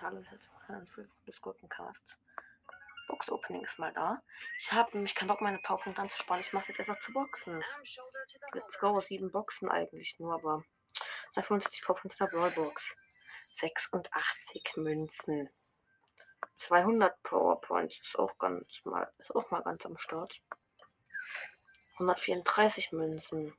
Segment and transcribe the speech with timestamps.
[0.00, 2.18] Hallo, herzlich willkommen des Gurkencasts.
[3.08, 4.22] Box Opening ist mal da.
[4.60, 6.40] Ich habe nämlich keinen Bock, meine Powerpunkte anzusparen.
[6.40, 7.62] Ich mache jetzt einfach zu Boxen.
[8.52, 9.00] Let's go.
[9.00, 10.64] Sieben Boxen eigentlich nur, aber
[11.34, 12.94] 75 Powerpunkte in der Brawlbox.
[13.58, 15.50] 86 Münzen.
[16.56, 20.40] 200 Powerpoints ist auch ganz mal, ist auch mal ganz am Start.
[21.94, 23.52] 134 Münzen.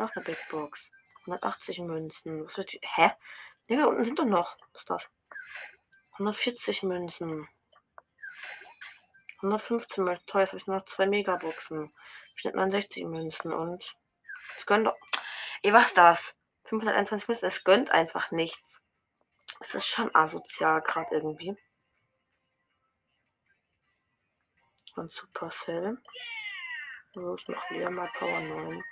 [0.00, 0.80] Noch eine Big Box.
[1.26, 2.46] 180 Münzen.
[2.46, 2.70] Was wird.
[2.80, 3.10] Hä?
[3.68, 4.56] Digga, unten sind doch noch.
[4.72, 5.06] Was ist das?
[6.12, 7.46] 140 Münzen.
[9.42, 10.24] 115 Münzen.
[10.26, 11.92] Toll, jetzt habe ich noch zwei Megaboxen.
[12.40, 13.94] 469 Münzen und.
[14.58, 14.96] Es gönnt doch.
[15.60, 16.34] Ey, was das?
[16.70, 17.44] 521 Münzen.
[17.44, 18.80] Es gönnt einfach nichts.
[19.60, 21.54] Es ist schon asozial gerade irgendwie.
[24.96, 25.98] Und Supercell.
[27.12, 28.82] So, ich mache wieder mal Power 9.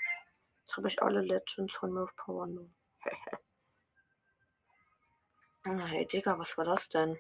[0.79, 2.73] Habe ich alle Legends von auf Power 9.
[5.67, 7.19] oh, hey, Digga, was war das denn?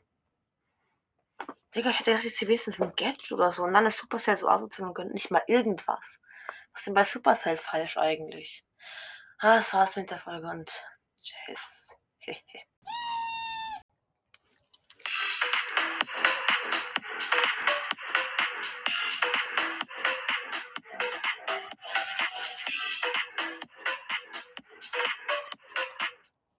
[1.74, 3.64] Digga, ich hätte das jetzt wenigstens ein Gadget oder so.
[3.64, 5.98] Und dann ist Supercell so asozial und gönnt nicht mal irgendwas.
[6.70, 8.64] Was ist denn bei Supercell falsch eigentlich?
[9.41, 10.72] Ah, das war's mit der Folge und
[11.20, 11.88] tschüss.